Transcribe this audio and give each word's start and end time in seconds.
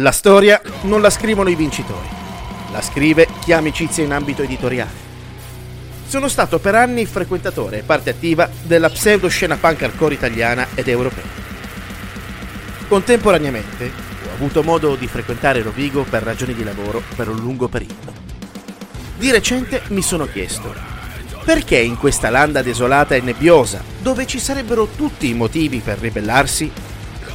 La 0.00 0.12
storia 0.12 0.60
non 0.82 1.00
la 1.00 1.08
scrivono 1.08 1.48
i 1.48 1.54
vincitori, 1.54 2.06
la 2.70 2.82
scrive 2.82 3.26
chi 3.40 3.54
ha 3.54 3.56
amicizia 3.56 4.04
in 4.04 4.12
ambito 4.12 4.42
editoriale. 4.42 4.90
Sono 6.06 6.28
stato 6.28 6.58
per 6.58 6.74
anni 6.74 7.06
frequentatore 7.06 7.78
e 7.78 7.82
parte 7.82 8.10
attiva 8.10 8.46
della 8.64 8.90
pseudo 8.90 9.28
scena 9.28 9.56
punk 9.56 9.84
hardcore 9.84 10.12
italiana 10.12 10.66
ed 10.74 10.88
europea. 10.88 11.24
Contemporaneamente 12.88 13.90
ho 14.26 14.34
avuto 14.34 14.62
modo 14.62 14.96
di 14.96 15.06
frequentare 15.06 15.62
Rovigo 15.62 16.02
per 16.02 16.22
ragioni 16.22 16.52
di 16.52 16.62
lavoro 16.62 17.02
per 17.16 17.30
un 17.30 17.38
lungo 17.38 17.68
periodo. 17.68 18.12
Di 19.16 19.30
recente 19.30 19.80
mi 19.88 20.02
sono 20.02 20.26
chiesto 20.26 20.74
perché 21.42 21.78
in 21.78 21.96
questa 21.96 22.28
landa 22.28 22.60
desolata 22.60 23.14
e 23.14 23.22
nebbiosa, 23.22 23.82
dove 24.02 24.26
ci 24.26 24.40
sarebbero 24.40 24.88
tutti 24.94 25.28
i 25.28 25.34
motivi 25.34 25.78
per 25.78 25.96
ribellarsi, 25.98 26.70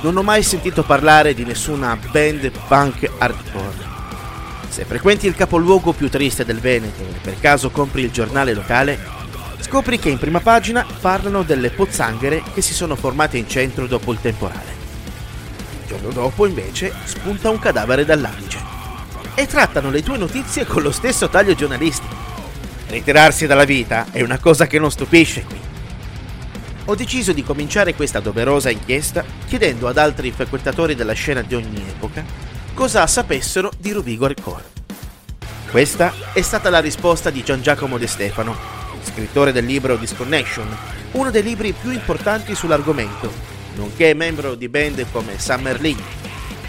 non 0.02 0.18
ho 0.18 0.24
mai 0.24 0.42
sentito 0.42 0.84
parlare 0.84 1.34
di 1.34 1.46
nessuna 1.46 1.96
band 1.96 2.52
punk 2.68 3.10
hardcore. 3.20 3.90
Se 4.68 4.84
frequenti 4.86 5.28
il 5.28 5.36
capoluogo 5.36 5.94
più 5.94 6.10
triste 6.10 6.44
del 6.44 6.60
Veneto 6.60 7.04
e 7.04 7.20
per 7.22 7.40
caso 7.40 7.70
compri 7.70 8.02
il 8.04 8.12
giornale 8.12 8.54
locale, 8.54 8.98
scopri 9.60 10.00
che 10.00 10.10
in 10.10 10.18
prima 10.18 10.40
pagina 10.40 10.86
parlano 11.02 11.44
delle 11.44 11.70
pozzanghere 11.70 12.42
che 12.54 12.62
si 12.62 12.74
sono 12.74 12.96
formate 12.96 13.38
in 13.38 13.48
centro 13.48 13.86
dopo 13.86 14.12
il 14.12 14.20
temporale. 14.20 14.80
Il 15.82 15.88
giorno 15.88 16.10
dopo, 16.10 16.48
invece, 16.48 16.94
spunta 17.04 17.50
un 17.50 17.60
cadavere 17.60 18.04
dall'Adige. 18.04 18.70
E 19.36 19.46
trattano 19.46 19.92
le 19.92 20.02
tue 20.02 20.18
notizie 20.18 20.66
con 20.66 20.82
lo 20.82 20.92
stesso 20.92 21.30
taglio 21.30 21.54
giornalistico. 21.54 22.16
Ritirarsi 22.88 23.46
dalla 23.46 23.66
vita 23.66 24.08
è 24.12 24.22
una 24.22 24.40
cosa 24.40 24.66
che 24.66 24.80
non 24.80 24.90
stupisce 24.90 25.44
qui 25.44 25.71
ho 26.86 26.96
deciso 26.96 27.32
di 27.32 27.44
cominciare 27.44 27.94
questa 27.94 28.20
doverosa 28.20 28.70
inchiesta 28.70 29.24
chiedendo 29.48 29.88
ad 29.88 29.98
altri 29.98 30.32
frequentatori 30.32 30.96
della 30.96 31.14
scena 31.14 31.42
di 31.42 31.56
ogni 31.56 31.84
epoca 31.88 32.24
cosa 32.74 33.06
sapessero 33.06 33.72
di 33.78 33.92
Rovigo 33.92 34.26
Hardcore. 34.26 34.80
Questa 35.70 36.14
è 36.34 36.42
stata 36.42 36.70
la 36.70 36.80
risposta 36.80 37.30
di 37.30 37.44
Gian 37.44 37.62
Giacomo 37.62 37.98
De 37.98 38.08
Stefano, 38.08 38.56
scrittore 39.04 39.52
del 39.52 39.66
libro 39.66 39.96
Disconnection, 39.96 40.68
uno 41.12 41.32
dei 41.32 41.44
libri 41.44 41.74
più 41.74 41.92
importanti 41.92 42.56
sull'argomento, 42.56 43.32
nonché 43.76 44.14
membro 44.14 44.56
di 44.56 44.68
band 44.68 45.06
come 45.12 45.40
Summer 45.40 45.80
League, 45.80 46.04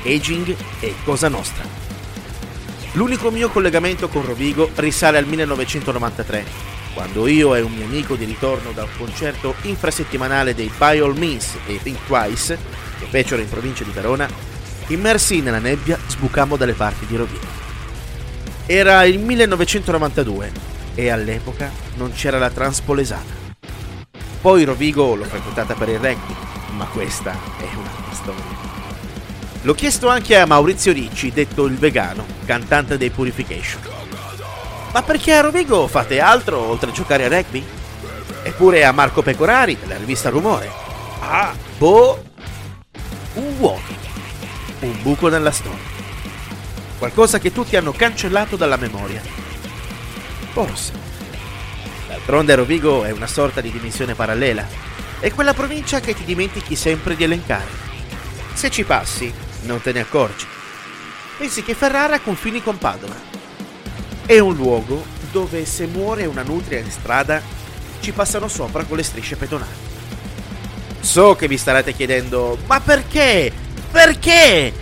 Aging 0.05 0.55
e 0.81 0.95
Cosa 1.05 1.29
Nostra. 1.29 1.65
L'unico 2.93 3.31
mio 3.31 3.49
collegamento 3.49 4.09
con 4.09 4.25
Rovigo 4.25 4.71
risale 4.75 5.17
al 5.17 5.27
1993 5.27 6.45
quando 6.95 7.27
io 7.27 7.55
e 7.55 7.61
un 7.61 7.73
mio 7.73 7.85
amico 7.85 8.17
di 8.17 8.25
ritorno 8.25 8.73
da 8.73 8.85
un 8.85 8.91
concerto 8.97 9.55
infrasettimanale 9.63 10.55
dei 10.55 10.71
By 10.77 10.99
All 10.99 11.17
Means 11.17 11.57
e 11.67 11.81
Think 11.83 12.07
Twice, 12.07 12.59
che 12.99 13.07
fecero 13.09 13.41
in 13.41 13.49
provincia 13.49 13.85
di 13.85 13.91
Verona, 13.91 14.29
immersi 14.89 15.41
nella 15.41 15.59
nebbia 15.59 15.99
sbucammo 16.07 16.57
dalle 16.57 16.75
parti 16.75 17.07
di 17.07 17.17
Rovigo. 17.17 17.47
Era 18.67 19.05
il 19.05 19.19
1992 19.19 20.53
e 20.95 21.09
all'epoca 21.09 21.71
non 21.97 22.13
c'era 22.13 22.39
la 22.39 22.51
transpolesata. 22.51 23.41
Poi 24.41 24.65
Rovigo 24.65 25.15
l'ho 25.15 25.25
frequentata 25.25 25.75
per 25.75 25.89
il 25.89 25.99
rugby, 25.99 26.35
ma 26.77 26.85
questa 26.87 27.33
è 27.59 27.69
un'altra 27.75 28.13
storia. 28.13 28.71
L'ho 29.63 29.75
chiesto 29.75 30.09
anche 30.09 30.37
a 30.37 30.47
Maurizio 30.47 30.93
Ricci, 30.93 31.31
detto 31.31 31.67
il 31.67 31.77
vegano, 31.77 32.27
cantante 32.45 32.99
dei 32.99 33.11
Purification. 33.11 34.02
Ma 34.93 35.03
perché 35.03 35.33
a 35.33 35.41
Rovigo 35.41 35.89
fate 35.89 36.21
altro 36.21 36.59
oltre 36.59 36.91
a 36.91 36.93
giocare 36.93 37.25
a 37.25 37.29
rugby? 37.29 37.65
Eppure 38.43 38.85
a 38.85 38.93
Marco 38.93 39.23
Pecorari 39.23 39.79
della 39.81 39.97
rivista 39.97 40.29
Rumore. 40.29 40.71
Ah, 41.21 41.55
boh. 41.79 42.23
Un 43.35 43.57
vuoto. 43.57 43.95
Un 44.81 45.01
buco 45.01 45.29
nella 45.29 45.51
storia. 45.51 45.91
Qualcosa 46.99 47.39
che 47.39 47.53
tutti 47.53 47.75
hanno 47.77 47.93
cancellato 47.93 48.57
dalla 48.57 48.77
memoria. 48.77 49.23
Forse. 50.53 50.93
D'altronde 52.09 52.55
Rovigo 52.55 53.05
è 53.05 53.13
una 53.13 53.27
sorta 53.27 53.63
di 53.63 53.71
dimensione 53.71 54.15
parallela. 54.15 54.67
È 55.21 55.33
quella 55.33 55.55
provincia 55.55 56.01
che 56.01 56.15
ti 56.15 56.25
dimentichi 56.25 56.77
sempre 56.77 57.17
di 57.17 57.25
elencare. 57.25 57.81
Se 58.53 58.69
ci 58.69 58.85
passi, 58.85 59.33
non 59.63 59.81
te 59.81 59.93
ne 59.93 60.01
accorgi. 60.01 60.47
Pensi 61.39 61.63
che 61.63 61.75
Ferrara 61.75 62.21
confini 62.21 62.63
con 62.63 62.77
Padova 62.77 63.32
è 64.27 64.39
un 64.39 64.55
luogo 64.55 65.05
dove 65.31 65.65
se 65.65 65.87
muore 65.87 66.27
una 66.27 66.43
nutria 66.43 66.79
in 66.79 66.91
strada 66.91 67.43
ci 68.01 68.13
passano 68.13 68.49
sopra 68.49 68.85
con 68.85 68.97
le 68.97 69.03
strisce 69.03 69.37
pedonali. 69.37 69.91
So 71.01 71.35
che 71.35 71.49
vi 71.49 71.57
starete 71.57 71.95
chiedendo, 71.95 72.59
ma 72.67 72.81
perché? 72.81 73.53
Perché? 73.91 74.73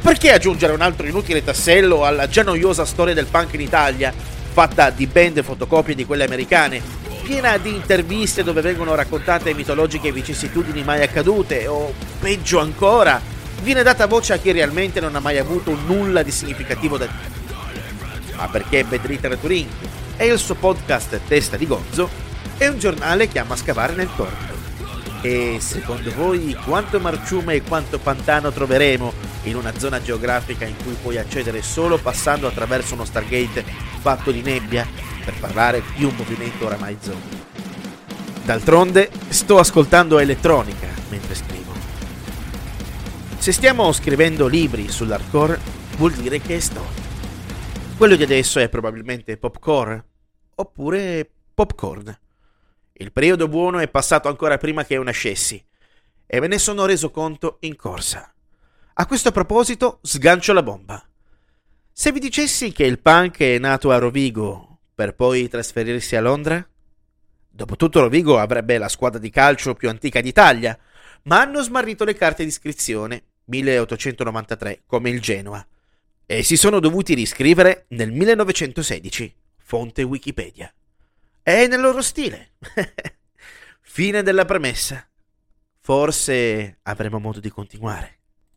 Perché 0.00 0.32
aggiungere 0.32 0.72
un 0.72 0.80
altro 0.80 1.06
inutile 1.06 1.44
tassello 1.44 2.04
alla 2.04 2.28
già 2.28 2.42
noiosa 2.42 2.84
storia 2.84 3.14
del 3.14 3.26
punk 3.26 3.54
in 3.54 3.60
Italia, 3.60 4.12
fatta 4.52 4.90
di 4.90 5.06
band 5.06 5.42
fotocopie 5.42 5.94
di 5.94 6.04
quelle 6.04 6.24
americane, 6.24 6.82
piena 7.22 7.56
di 7.58 7.74
interviste 7.74 8.42
dove 8.42 8.60
vengono 8.60 8.94
raccontate 8.94 9.54
mitologiche 9.54 10.12
vicissitudini 10.12 10.82
mai 10.82 11.02
accadute, 11.02 11.66
o 11.68 11.92
peggio 12.18 12.58
ancora, 12.58 13.20
viene 13.62 13.82
data 13.82 14.06
voce 14.06 14.32
a 14.32 14.38
chi 14.38 14.50
realmente 14.50 15.00
non 15.00 15.14
ha 15.14 15.20
mai 15.20 15.38
avuto 15.38 15.76
nulla 15.86 16.22
di 16.22 16.30
significativo 16.30 16.96
da 16.96 17.06
dire 17.06 17.39
ma 18.40 18.48
perché 18.48 18.84
Bad 18.84 19.06
Literature 19.06 19.54
Inc. 19.54 19.70
e 20.16 20.26
il 20.26 20.38
suo 20.38 20.54
podcast 20.54 21.20
Testa 21.28 21.58
di 21.58 21.66
Gonzo 21.66 22.08
è 22.56 22.66
un 22.66 22.78
giornale 22.78 23.28
che 23.28 23.38
ama 23.38 23.54
scavare 23.54 23.94
nel 23.94 24.08
torto. 24.16 24.58
E 25.20 25.58
secondo 25.60 26.10
voi 26.14 26.56
quanto 26.64 26.98
marciume 26.98 27.54
e 27.54 27.62
quanto 27.62 27.98
pantano 27.98 28.50
troveremo 28.50 29.12
in 29.44 29.56
una 29.56 29.78
zona 29.78 30.00
geografica 30.00 30.64
in 30.64 30.74
cui 30.82 30.96
puoi 31.00 31.18
accedere 31.18 31.60
solo 31.60 31.98
passando 31.98 32.46
attraverso 32.46 32.94
uno 32.94 33.04
Stargate 33.04 33.62
fatto 34.00 34.30
di 34.30 34.40
nebbia 34.40 34.86
per 35.22 35.34
parlare 35.38 35.82
di 35.94 36.04
un 36.04 36.14
movimento 36.16 36.64
oramai 36.64 36.96
zombie? 36.98 37.48
D'altronde 38.42 39.10
sto 39.28 39.58
ascoltando 39.58 40.18
elettronica 40.18 40.88
mentre 41.10 41.34
scrivo. 41.34 41.72
Se 43.36 43.52
stiamo 43.52 43.92
scrivendo 43.92 44.46
libri 44.46 44.88
sull'hardcore 44.88 45.58
vuol 45.98 46.12
dire 46.12 46.40
che 46.40 46.56
è 46.56 46.60
storia. 46.60 47.09
Quello 48.00 48.16
di 48.16 48.22
adesso 48.22 48.58
è 48.60 48.70
probabilmente 48.70 49.36
popcorn 49.36 50.02
oppure 50.54 51.30
popcorn. 51.52 52.18
Il 52.94 53.12
periodo 53.12 53.46
buono 53.46 53.78
è 53.78 53.88
passato 53.88 54.26
ancora 54.28 54.56
prima 54.56 54.86
che 54.86 54.96
nascessi 54.96 55.62
e 56.24 56.40
me 56.40 56.46
ne 56.46 56.56
sono 56.56 56.86
reso 56.86 57.10
conto 57.10 57.58
in 57.60 57.76
corsa. 57.76 58.32
A 58.94 59.04
questo 59.04 59.32
proposito 59.32 59.98
sgancio 60.00 60.54
la 60.54 60.62
bomba. 60.62 61.06
Se 61.92 62.10
vi 62.10 62.20
dicessi 62.20 62.72
che 62.72 62.84
il 62.84 63.00
punk 63.00 63.40
è 63.40 63.58
nato 63.58 63.90
a 63.90 63.98
Rovigo 63.98 64.78
per 64.94 65.14
poi 65.14 65.46
trasferirsi 65.50 66.16
a 66.16 66.22
Londra? 66.22 66.66
Dopotutto 67.50 68.00
Rovigo 68.00 68.38
avrebbe 68.38 68.78
la 68.78 68.88
squadra 68.88 69.18
di 69.18 69.28
calcio 69.28 69.74
più 69.74 69.90
antica 69.90 70.22
d'Italia, 70.22 70.78
ma 71.24 71.42
hanno 71.42 71.60
smarrito 71.60 72.04
le 72.04 72.14
carte 72.14 72.44
di 72.44 72.48
iscrizione 72.48 73.24
1893 73.44 74.84
come 74.86 75.10
il 75.10 75.20
Genoa 75.20 75.62
e 76.30 76.44
si 76.44 76.56
sono 76.56 76.78
dovuti 76.78 77.14
riscrivere 77.14 77.86
nel 77.88 78.12
1916, 78.12 79.34
fonte 79.56 80.04
Wikipedia. 80.04 80.72
È 81.42 81.66
nel 81.66 81.80
loro 81.80 82.02
stile. 82.02 82.52
Fine 83.82 84.22
della 84.22 84.44
premessa. 84.44 85.04
Forse 85.80 86.78
avremo 86.82 87.18
modo 87.18 87.40
di 87.40 87.50
continuare. 87.50 88.19